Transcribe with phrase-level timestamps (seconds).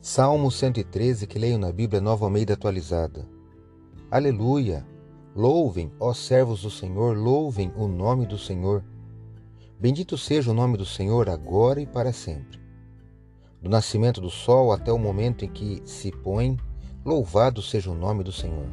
[0.00, 3.28] Salmo 113 que leio na Bíblia Nova Almeida atualizada.
[4.10, 4.86] Aleluia!
[5.34, 8.84] Louvem, ó servos do Senhor, louvem o nome do Senhor.
[9.78, 12.60] Bendito seja o nome do Senhor agora e para sempre.
[13.60, 16.58] Do nascimento do sol até o momento em que se põe,
[17.04, 18.66] louvado seja o nome do Senhor.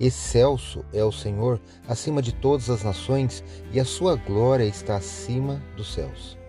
[0.00, 5.62] Excelso é o Senhor acima de todas as nações, e a sua glória está acima
[5.76, 6.41] dos céus.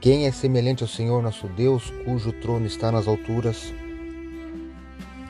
[0.00, 3.72] Quem é semelhante ao Senhor nosso Deus, cujo trono está nas alturas,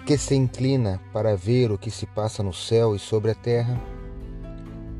[0.05, 3.81] que se inclina para ver o que se passa no céu e sobre a terra?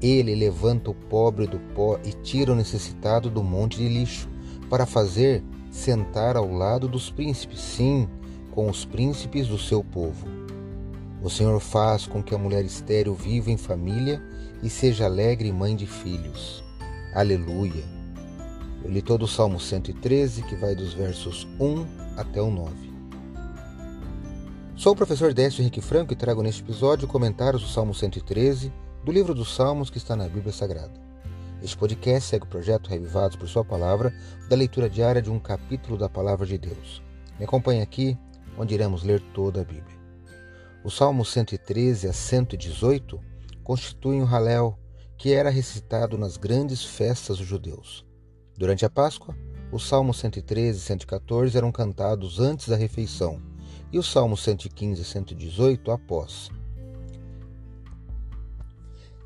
[0.01, 4.29] Ele levanta o pobre do pó e tira o necessitado do monte de lixo,
[4.71, 8.09] para fazer sentar ao lado dos príncipes, sim,
[8.53, 10.27] com os príncipes do seu povo.
[11.23, 14.23] O Senhor faz com que a mulher estéril viva em família
[14.63, 16.65] e seja alegre mãe de filhos.
[17.15, 18.06] Aleluia.
[18.87, 21.85] Eu li todo o Salmo 113, que vai dos versos 1
[22.17, 22.73] até o 9.
[24.77, 28.73] Sou o professor Décio Henrique Franco e trago neste episódio comentários do Salmo 113,
[29.05, 31.01] do livro dos Salmos que está na Bíblia Sagrada.
[31.61, 34.15] Este podcast segue o projeto Revivados por Sua Palavra,
[34.49, 37.03] da leitura diária de um capítulo da Palavra de Deus.
[37.41, 38.17] Me acompanhe aqui,
[38.57, 39.99] onde iremos ler toda a Bíblia.
[40.85, 43.21] O Salmo 113 a 118
[43.65, 44.79] constituem o Halel,
[45.19, 48.07] que era recitado nas grandes festas dos judeus.
[48.57, 49.37] Durante a Páscoa,
[49.71, 53.39] os Salmos 113 e 114 eram cantados antes da refeição
[53.93, 56.49] e os Salmos 115 e 118 após.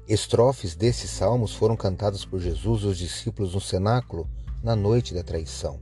[0.08, 4.28] Estrofes desses salmos foram cantadas por Jesus e os discípulos no cenáculo
[4.64, 5.78] na noite da traição.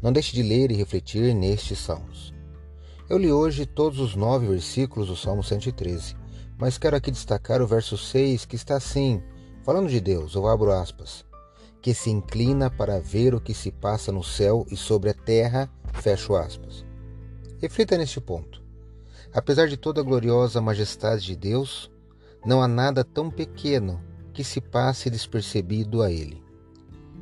[0.00, 2.32] Não deixe de ler e refletir nestes salmos.
[3.10, 6.14] Eu li hoje todos os nove versículos do Salmo 113,
[6.56, 9.20] mas quero aqui destacar o verso 6 que está assim,
[9.64, 11.25] falando de Deus, eu abro aspas
[11.80, 15.70] que se inclina para ver o que se passa no céu e sobre a terra,
[15.94, 16.84] fecho aspas.
[17.58, 18.62] Reflita neste ponto.
[19.32, 21.90] Apesar de toda a gloriosa majestade de Deus,
[22.44, 24.00] não há nada tão pequeno
[24.32, 26.42] que se passe despercebido a Ele.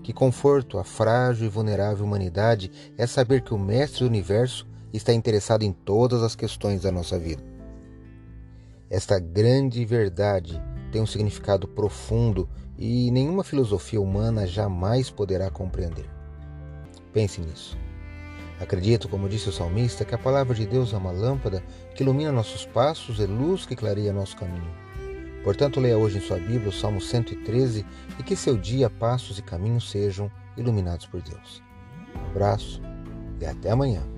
[0.02, 5.12] Que conforto a frágil e vulnerável humanidade é saber que o Mestre do Universo está
[5.12, 7.42] interessado em todas as questões da nossa vida.
[8.90, 12.48] Esta grande verdade tem um significado profundo
[12.78, 16.08] e nenhuma filosofia humana jamais poderá compreender.
[17.12, 17.76] Pense nisso.
[18.60, 21.62] Acredito, como disse o salmista, que a palavra de Deus é uma lâmpada
[21.94, 24.72] que ilumina nossos passos e luz que clareia nosso caminho.
[25.42, 27.84] Portanto, leia hoje em sua Bíblia o Salmo 113
[28.18, 31.62] e que seu dia, passos e caminhos sejam iluminados por Deus.
[32.16, 32.80] Um abraço
[33.40, 34.13] e até amanhã.